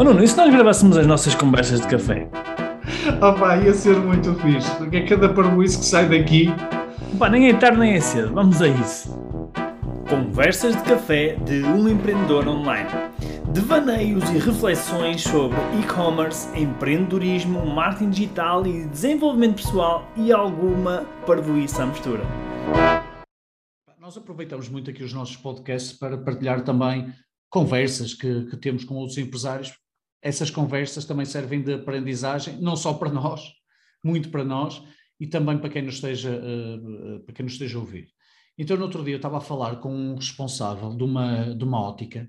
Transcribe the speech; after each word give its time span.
Oh 0.00 0.02
Nuno, 0.02 0.24
e 0.24 0.26
se 0.26 0.34
nós 0.34 0.50
gravássemos 0.50 0.96
as 0.96 1.06
nossas 1.06 1.34
conversas 1.34 1.82
de 1.82 1.86
café? 1.86 2.26
Opa, 3.20 3.58
ia 3.58 3.74
ser 3.74 3.98
muito 3.98 4.34
fixe, 4.36 4.74
porque 4.76 4.96
é 4.96 5.06
cada 5.06 5.28
parboice 5.28 5.78
que 5.78 5.84
sai 5.84 6.08
daqui. 6.08 6.46
Pá, 7.18 7.28
nem 7.28 7.50
é 7.50 7.52
tarde 7.52 7.78
nem 7.78 7.92
é 7.92 8.00
cedo, 8.00 8.32
vamos 8.32 8.62
a 8.62 8.68
isso. 8.68 9.10
Conversas 10.08 10.74
de 10.74 10.82
café 10.84 11.34
de 11.44 11.62
um 11.64 11.86
empreendedor 11.86 12.48
online. 12.48 12.88
Devaneios 13.52 14.24
e 14.30 14.38
reflexões 14.38 15.20
sobre 15.20 15.58
e-commerce, 15.78 16.48
empreendedorismo, 16.58 17.66
marketing 17.66 18.08
digital 18.08 18.66
e 18.66 18.86
desenvolvimento 18.86 19.56
pessoal 19.56 20.10
e 20.16 20.32
alguma 20.32 21.04
parvoíça 21.26 21.82
à 21.82 21.86
mistura. 21.86 22.22
Nós 23.98 24.16
aproveitamos 24.16 24.66
muito 24.70 24.88
aqui 24.88 25.04
os 25.04 25.12
nossos 25.12 25.36
podcasts 25.36 25.92
para 25.92 26.16
partilhar 26.16 26.62
também 26.62 27.12
conversas 27.50 28.14
que, 28.14 28.46
que 28.46 28.56
temos 28.56 28.82
com 28.82 28.94
outros 28.94 29.18
empresários. 29.18 29.74
Essas 30.22 30.50
conversas 30.50 31.04
também 31.04 31.24
servem 31.24 31.62
de 31.62 31.74
aprendizagem, 31.74 32.60
não 32.60 32.76
só 32.76 32.94
para 32.94 33.10
nós, 33.10 33.52
muito 34.04 34.30
para 34.30 34.44
nós, 34.44 34.82
e 35.18 35.26
também 35.26 35.58
para 35.58 35.70
quem 35.70 35.82
nos 35.82 35.96
esteja, 35.96 36.30
uh, 36.30 37.20
para 37.20 37.34
quem 37.34 37.44
nos 37.44 37.52
esteja 37.52 37.76
a 37.76 37.80
ouvir. 37.80 38.08
Então, 38.58 38.76
no 38.76 38.84
outro 38.84 39.02
dia, 39.02 39.14
eu 39.14 39.18
estava 39.18 39.38
a 39.38 39.40
falar 39.40 39.76
com 39.76 39.94
um 39.94 40.14
responsável 40.14 40.94
de 40.94 41.02
uma, 41.02 41.54
de 41.54 41.64
uma 41.64 41.80
ótica 41.80 42.28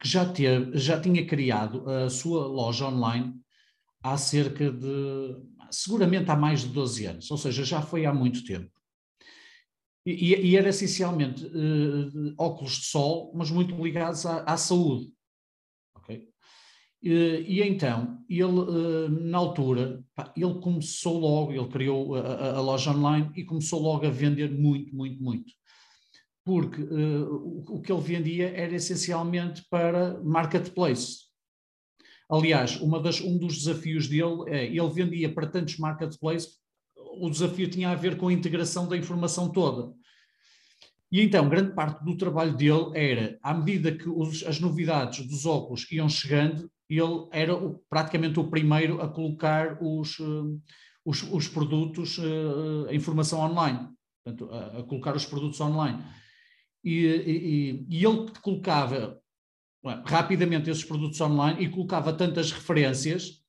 que 0.00 0.08
já, 0.08 0.24
teve, 0.24 0.76
já 0.76 1.00
tinha 1.00 1.26
criado 1.26 1.88
a 1.88 2.10
sua 2.10 2.46
loja 2.46 2.86
online 2.86 3.34
há 4.02 4.16
cerca 4.16 4.70
de, 4.70 5.36
seguramente 5.70 6.30
há 6.30 6.36
mais 6.36 6.62
de 6.62 6.68
12 6.68 7.06
anos, 7.06 7.30
ou 7.30 7.38
seja, 7.38 7.64
já 7.64 7.80
foi 7.80 8.04
há 8.04 8.12
muito 8.12 8.44
tempo. 8.44 8.70
E, 10.04 10.34
e 10.34 10.56
era 10.56 10.68
essencialmente 10.68 11.46
uh, 11.46 12.34
óculos 12.36 12.72
de 12.72 12.86
sol, 12.86 13.32
mas 13.36 13.50
muito 13.50 13.80
ligados 13.80 14.26
à, 14.26 14.42
à 14.42 14.56
saúde. 14.56 15.08
Okay? 17.04 17.44
E, 17.46 17.62
então, 17.62 18.24
ele, 18.28 18.44
uh, 18.44 19.08
na 19.08 19.38
altura, 19.38 20.04
ele 20.36 20.54
começou 20.60 21.18
logo, 21.18 21.52
ele 21.52 21.68
criou 21.68 22.14
a, 22.14 22.56
a, 22.56 22.60
loja 22.60 22.92
online 22.92 23.30
e 23.36 23.44
começou 23.44 23.80
logo 23.80 24.06
a 24.06 24.10
vender 24.10 24.50
muito, 24.50 24.94
muito, 24.94 25.22
muito. 25.22 25.52
Porque 26.44 26.82
uh, 26.82 27.64
o, 27.68 27.80
que 27.80 27.92
ele 27.92 28.00
vendia 28.00 28.50
era 28.50 28.74
essencialmente 28.74 29.64
para 29.68 30.20
marketplace. 30.22 31.30
Aliás, 32.30 32.78
das, 33.02 33.20
um 33.20 33.36
dos 33.36 33.58
desafios 33.58 34.08
dele 34.08 34.44
é, 34.48 34.66
ele 34.66 34.88
vendia 34.88 35.32
para 35.32 35.46
tantos 35.46 35.76
marketplaces 35.76 36.62
o 37.18 37.30
desafio 37.30 37.68
tinha 37.68 37.90
a 37.90 37.94
ver 37.94 38.16
com 38.16 38.28
a 38.28 38.32
integração 38.32 38.88
da 38.88 38.96
informação 38.96 39.50
toda. 39.50 39.92
E 41.10 41.20
então, 41.20 41.48
grande 41.48 41.74
parte 41.74 42.02
do 42.04 42.16
trabalho 42.16 42.56
dele 42.56 42.90
era, 42.94 43.38
à 43.42 43.52
medida 43.52 43.92
que 43.92 44.08
os, 44.08 44.42
as 44.44 44.58
novidades 44.58 45.26
dos 45.26 45.44
óculos 45.44 45.90
iam 45.92 46.08
chegando, 46.08 46.70
ele 46.98 47.28
era 47.30 47.54
o, 47.54 47.78
praticamente 47.88 48.38
o 48.38 48.50
primeiro 48.50 49.00
a 49.00 49.08
colocar 49.08 49.78
os, 49.80 50.18
uh, 50.18 50.60
os, 51.04 51.22
os, 51.22 51.48
produtos, 51.48 52.18
a 52.88 52.94
informação 52.94 53.40
online, 53.40 53.88
portanto, 54.24 54.52
a, 54.52 54.78
a, 54.78 54.82
colocar 54.84 55.16
os 55.16 55.24
produtos 55.24 55.60
online. 55.60 56.02
E, 56.84 57.06
e, 57.06 57.86
e 57.88 58.04
ele 58.04 58.30
colocava 58.40 59.20
rapidamente 60.04 60.70
esses 60.70 60.84
produtos 60.84 61.20
online 61.20 61.64
e 61.64 61.68
colocava 61.68 62.12
tantas 62.12 62.52
referências 62.52 63.42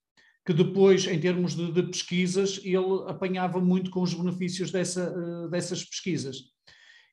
que 0.46 0.54
depois, 0.54 1.08
em 1.08 1.20
termos 1.20 1.56
de, 1.56 1.72
de, 1.72 1.84
pesquisas, 1.84 2.60
ele 2.64 3.08
apanhava 3.08 3.62
muito 3.62 3.90
com 3.90 4.02
os 4.02 4.14
benefícios 4.14 4.72
dessa, 4.72 5.48
dessas 5.48 5.84
pesquisas. 5.86 6.38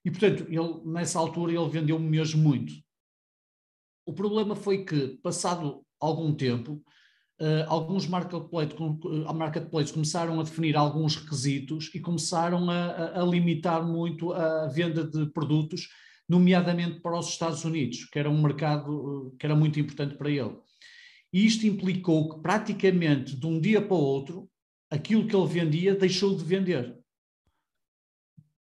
E, 0.05 0.11
portanto, 0.11 0.47
ele, 0.49 0.81
nessa 0.85 1.19
altura, 1.19 1.53
ele 1.53 1.69
vendeu 1.69 1.99
mesmo 1.99 2.43
muito. 2.43 2.73
O 4.05 4.13
problema 4.13 4.57
foi 4.57 4.85
que, 4.85 5.19
passado 5.23 5.87
algum 6.01 6.35
tempo, 6.35 6.83
uh, 7.41 7.65
alguns 7.69 8.07
marketplaces, 8.07 8.75
uh, 8.79 9.35
marketplaces 9.35 9.93
começaram 9.93 10.41
a 10.41 10.43
definir 10.43 10.77
alguns 10.77 11.17
requisitos 11.17 11.91
e 11.95 12.01
começaram 12.01 12.71
a, 12.71 13.21
a, 13.21 13.25
limitar 13.25 13.87
muito 13.87 14.33
a 14.33 14.67
venda 14.69 15.05
de 15.05 15.27
produtos, 15.27 15.89
nomeadamente 16.29 17.01
para 17.01 17.19
os 17.19 17.29
Estados 17.29 17.65
Unidos, 17.65 18.05
que 18.05 18.19
era 18.19 18.31
um 18.31 18.41
mercado 18.41 19.35
que 19.39 19.47
era 19.47 19.55
muito 19.55 19.79
importante 19.79 20.17
para 20.17 20.31
ele. 20.31 20.57
E 21.33 21.45
isto 21.45 21.67
implicou 21.67 22.29
que 22.29 22.41
praticamente 22.41 23.37
de 23.37 23.47
um 23.47 23.61
dia 23.61 23.81
para 23.81 23.95
o 23.95 24.01
outro, 24.01 24.49
aquilo 24.91 25.27
que 25.27 25.35
ele 25.35 25.47
vendia 25.47 25.95
deixou 25.95 26.37
de 26.37 26.45
vender. 26.45 27.00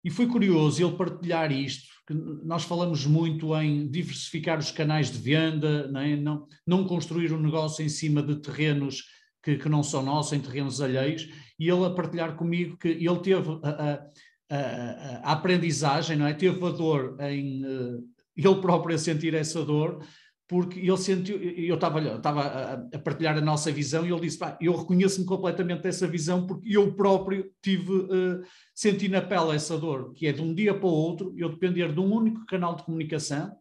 E 0.05 0.11
foi 0.11 0.27
curioso 0.27 0.85
ele 0.85 0.97
partilhar 0.97 1.51
isto, 1.51 1.89
que 2.07 2.13
nós 2.45 2.65
falamos 2.65 3.07
muito 3.07 3.57
em 3.57 3.89
diversificar 3.89 4.59
os 4.59 4.71
canais 4.71 5.11
de 5.11 5.19
venda, 5.19 5.89
não, 5.89 6.01
é? 6.01 6.15
não, 6.17 6.47
não 6.67 6.85
construir 6.85 7.33
um 7.33 7.41
negócio 7.41 7.83
em 7.83 7.89
cima 7.89 8.23
de 8.23 8.37
terrenos 8.37 9.03
que, 9.43 9.57
que, 9.57 9.69
não 9.69 9.83
são 9.83 10.03
nossos, 10.03 10.35
em 10.35 10.41
terrenos 10.41 10.81
alheios, 10.81 11.27
e 11.59 11.69
ele 11.69 11.87
a 11.87 11.91
partilhar 11.91 12.37
comigo 12.37 12.77
que 12.77 12.89
ele 12.89 13.19
teve 13.21 13.49
a, 13.63 13.69
a, 13.71 14.55
a, 14.55 15.31
a 15.31 15.33
aprendizagem, 15.33 16.17
não 16.19 16.27
é? 16.27 16.35
teve 16.35 16.63
a 16.65 16.71
dor 16.71 17.17
em 17.21 17.65
uh, 17.65 18.05
ele 18.37 18.61
próprio 18.61 18.95
a 18.95 18.99
sentir 18.99 19.33
essa 19.35 19.65
dor, 19.65 20.05
porque 20.47 20.79
ele 20.79 20.97
sentiu, 20.99 21.37
eu 21.39 21.75
estava, 21.75 22.01
estava 22.17 22.41
a, 22.43 22.73
a, 22.75 22.99
partilhar 22.99 23.37
a 23.37 23.41
nossa 23.41 23.73
visão 23.73 24.07
e 24.07 24.13
ele 24.13 24.21
disse, 24.21 24.39
pá, 24.39 24.59
eu 24.61 24.77
reconheço-me 24.77 25.27
completamente 25.27 25.83
dessa 25.83 26.07
visão 26.07 26.47
porque 26.47 26.77
eu 26.77 26.95
próprio 26.95 27.51
tive, 27.63 27.91
uh, 27.91 28.43
senti 28.75 29.09
na 29.09 29.23
pele 29.23 29.55
essa 29.55 29.79
dor, 29.79 30.13
que 30.13 30.27
é 30.27 30.33
de 30.33 30.43
um 30.43 30.55
dia 30.55 30.75
para 30.75 30.87
o 30.87 30.93
outro, 30.93 31.35
eu 31.37 31.49
depender 31.49 31.93
de 31.93 32.01
um 32.01 32.13
único 32.13 32.45
canal 32.45 32.77
de 32.77 32.83
comunicação, 32.83 33.57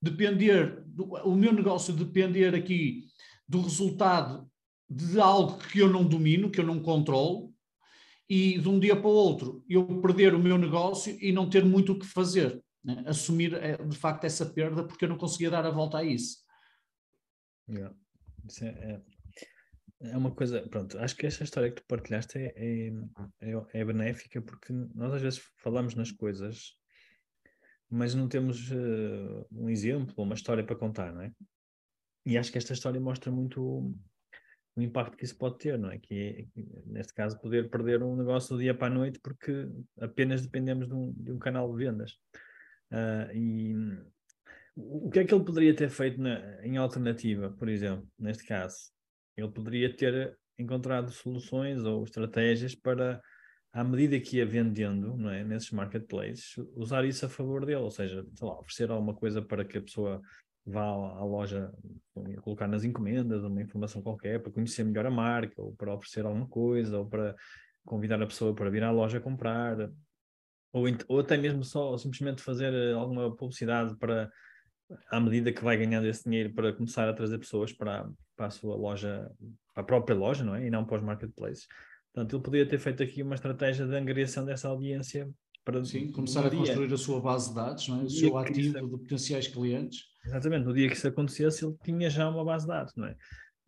depender, 0.00 0.80
do, 0.86 1.06
o 1.24 1.34
meu 1.34 1.52
negócio 1.52 1.92
depender 1.92 2.54
aqui 2.54 3.04
do 3.48 3.60
resultado 3.60 4.48
de 4.88 5.20
algo 5.20 5.58
que 5.58 5.80
eu 5.80 5.88
não 5.88 6.04
domino, 6.04 6.50
que 6.50 6.60
eu 6.60 6.66
não 6.66 6.80
controlo, 6.80 7.52
e 8.28 8.58
de 8.58 8.68
um 8.68 8.78
dia 8.78 8.94
para 8.94 9.08
o 9.08 9.12
outro 9.12 9.64
eu 9.68 9.84
perder 10.00 10.34
o 10.34 10.38
meu 10.38 10.56
negócio 10.56 11.16
e 11.20 11.32
não 11.32 11.48
ter 11.48 11.64
muito 11.64 11.92
o 11.92 11.98
que 11.98 12.06
fazer 12.06 12.62
né? 12.84 13.04
assumir 13.06 13.54
eh, 13.54 13.76
de 13.76 13.96
facto 13.96 14.24
essa 14.24 14.46
perda 14.46 14.84
porque 14.86 15.04
eu 15.04 15.08
não 15.08 15.18
conseguia 15.18 15.50
dar 15.50 15.66
a 15.66 15.70
volta 15.70 15.98
a 15.98 16.04
isso. 16.04 16.38
Yeah. 17.68 17.94
isso 18.48 18.64
é, 18.64 18.68
é, 18.68 19.02
é, 20.10 20.16
uma 20.16 20.34
coisa, 20.34 20.66
pronto, 20.68 20.98
acho 20.98 21.14
que 21.14 21.26
esta 21.26 21.44
história 21.44 21.70
que 21.70 21.82
tu 21.82 21.86
partilhaste 21.86 22.38
é, 22.38 22.54
é, 22.56 22.88
é, 23.40 23.80
é 23.80 23.84
benéfica 23.84 24.40
porque 24.40 24.72
nós 24.94 25.12
às 25.12 25.20
vezes 25.20 25.40
falamos 25.58 25.94
nas 25.94 26.10
coisas 26.10 26.78
mas 27.90 28.14
não 28.14 28.28
temos 28.28 28.70
uh, 28.70 29.46
um 29.50 29.68
exemplo, 29.68 30.14
uma 30.18 30.34
história 30.34 30.64
para 30.64 30.76
contar, 30.76 31.12
não 31.12 31.22
é? 31.22 31.32
E 32.26 32.36
acho 32.36 32.52
que 32.52 32.58
esta 32.58 32.74
história 32.74 33.00
mostra 33.00 33.32
muito 33.32 33.94
o 34.76 34.82
impacto 34.82 35.16
que 35.16 35.24
isso 35.24 35.36
pode 35.36 35.58
ter, 35.58 35.78
não 35.78 35.90
é? 35.90 35.98
Que 35.98 36.48
é, 36.54 36.62
neste 36.86 37.14
caso, 37.14 37.40
poder 37.40 37.70
perder 37.70 38.02
um 38.02 38.14
negócio 38.14 38.54
do 38.54 38.62
dia 38.62 38.74
para 38.74 38.88
a 38.88 38.96
noite 38.96 39.18
porque 39.20 39.66
apenas 40.00 40.42
dependemos 40.42 40.86
de 40.86 40.94
um, 40.94 41.12
de 41.12 41.32
um 41.32 41.38
canal 41.38 41.70
de 41.72 41.84
vendas. 41.84 42.18
Uh, 42.90 43.34
e 43.34 43.74
o 44.76 45.10
que 45.10 45.18
é 45.18 45.24
que 45.24 45.34
ele 45.34 45.44
poderia 45.44 45.74
ter 45.74 45.90
feito 45.90 46.20
na, 46.20 46.64
em 46.64 46.76
alternativa, 46.76 47.50
por 47.50 47.68
exemplo, 47.68 48.06
neste 48.18 48.44
caso? 48.44 48.76
Ele 49.36 49.50
poderia 49.50 49.94
ter 49.94 50.38
encontrado 50.58 51.10
soluções 51.10 51.84
ou 51.84 52.04
estratégias 52.04 52.74
para, 52.74 53.20
à 53.72 53.84
medida 53.84 54.20
que 54.20 54.36
ia 54.36 54.46
vendendo 54.46 55.16
não 55.16 55.30
é, 55.30 55.44
nesses 55.44 55.70
marketplaces, 55.70 56.56
usar 56.74 57.04
isso 57.04 57.26
a 57.26 57.28
favor 57.28 57.64
dele, 57.66 57.80
ou 57.80 57.90
seja, 57.90 58.24
lá, 58.40 58.58
oferecer 58.58 58.90
alguma 58.90 59.14
coisa 59.14 59.42
para 59.42 59.64
que 59.64 59.78
a 59.78 59.82
pessoa 59.82 60.20
vá 60.64 60.82
à 60.82 61.24
loja 61.24 61.72
colocar 62.42 62.68
nas 62.68 62.84
encomendas 62.84 63.42
uma 63.42 63.62
informação 63.62 64.02
qualquer 64.02 64.40
para 64.40 64.52
conhecer 64.52 64.84
melhor 64.84 65.06
a 65.06 65.10
marca, 65.10 65.60
ou 65.60 65.74
para 65.74 65.94
oferecer 65.94 66.24
alguma 66.24 66.46
coisa, 66.46 66.98
ou 66.98 67.06
para 67.06 67.34
convidar 67.84 68.20
a 68.22 68.26
pessoa 68.26 68.54
para 68.54 68.70
vir 68.70 68.82
à 68.82 68.90
loja 68.90 69.20
comprar, 69.20 69.90
ou, 70.72 70.84
ou 71.08 71.20
até 71.20 71.36
mesmo 71.36 71.64
só 71.64 71.96
simplesmente 71.96 72.42
fazer 72.42 72.72
eh, 72.72 72.92
alguma 72.92 73.34
publicidade 73.34 73.96
para, 73.96 74.30
à 75.10 75.20
medida 75.20 75.52
que 75.52 75.64
vai 75.64 75.76
ganhando 75.76 76.06
esse 76.06 76.24
dinheiro, 76.24 76.52
para 76.52 76.72
começar 76.72 77.08
a 77.08 77.12
trazer 77.12 77.38
pessoas 77.38 77.72
para, 77.72 78.08
para 78.36 78.46
a 78.46 78.50
sua 78.50 78.76
loja, 78.76 79.30
para 79.74 79.82
a 79.82 79.86
própria 79.86 80.16
loja, 80.16 80.44
não 80.44 80.54
é? 80.54 80.66
E 80.66 80.70
não 80.70 80.84
para 80.84 80.98
os 80.98 81.02
marketplaces. 81.02 81.66
Portanto, 82.12 82.36
ele 82.36 82.42
poderia 82.42 82.68
ter 82.68 82.78
feito 82.78 83.02
aqui 83.02 83.22
uma 83.22 83.34
estratégia 83.34 83.86
de 83.86 83.94
angariação 83.94 84.44
dessa 84.44 84.68
audiência 84.68 85.28
para. 85.64 85.84
Sim, 85.84 86.10
começar 86.10 86.46
a 86.46 86.50
construir 86.50 86.92
a 86.92 86.96
sua 86.96 87.20
base 87.20 87.50
de 87.50 87.54
dados, 87.54 87.88
não 87.88 88.00
é? 88.00 88.04
o 88.04 88.10
seu 88.10 88.36
ativo 88.36 88.60
isso... 88.60 88.72
de 88.72 88.88
potenciais 88.88 89.48
clientes. 89.48 90.04
Exatamente, 90.24 90.64
no 90.64 90.74
dia 90.74 90.88
que 90.88 90.94
isso 90.94 91.08
acontecesse, 91.08 91.64
ele 91.64 91.76
tinha 91.82 92.10
já 92.10 92.28
uma 92.28 92.44
base 92.44 92.64
de 92.64 92.68
dados, 92.68 92.92
não 92.96 93.06
é? 93.06 93.16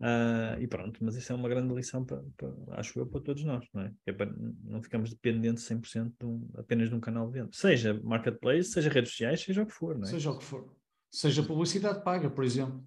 Uh, 0.01 0.59
e 0.59 0.67
pronto, 0.67 0.99
mas 1.05 1.15
isso 1.15 1.31
é 1.31 1.37
uma 1.37 1.49
grande 1.49 1.75
lição, 1.75 2.03
para, 2.03 2.23
para, 2.35 2.51
acho 2.79 2.99
eu, 2.99 3.07
para 3.07 3.21
todos 3.21 3.45
nós, 3.45 3.63
não 3.75 3.83
é? 3.83 3.93
é 4.07 4.13
para, 4.13 4.33
não 4.65 4.83
ficamos 4.83 5.11
dependentes 5.11 5.69
100% 5.69 6.15
de 6.19 6.25
um, 6.27 6.49
apenas 6.57 6.89
de 6.89 6.95
um 6.95 7.01
canal 7.01 7.27
de 7.27 7.35
venda, 7.35 7.51
seja 7.53 8.01
marketplace, 8.03 8.71
seja 8.71 8.89
redes 8.89 9.11
sociais, 9.11 9.43
seja 9.43 9.63
o 9.63 9.67
que 9.67 9.73
for, 9.73 9.95
não 9.95 10.05
é? 10.05 10.11
Seja 10.11 10.31
o 10.31 10.39
que 10.39 10.45
for. 10.45 10.75
Seja 11.11 11.43
publicidade 11.43 12.03
paga, 12.03 12.31
por 12.31 12.45
exemplo. 12.45 12.83